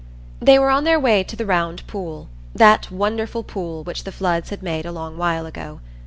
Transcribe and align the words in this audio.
They 0.39 0.57
were 0.57 0.71
on 0.71 0.83
their 0.83 0.99
way 0.99 1.23
to 1.23 1.35
the 1.35 1.45
Round 1.45 1.85
Pool,—that 1.85 2.89
wonderful 2.89 3.43
pool, 3.43 3.83
which 3.83 4.03
the 4.03 4.11
floods 4.11 4.49
had 4.49 4.63
made 4.63 4.87
a 4.87 4.91
long 4.91 5.15
while 5.15 5.45
ago. 5.45 5.79